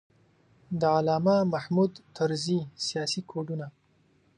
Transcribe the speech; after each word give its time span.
د 0.79 0.81
علامه 0.97 1.35
محمود 1.53 1.91
طرزي 2.17 2.59
سیاسي 2.85 3.21
کوډونه. 3.29 3.67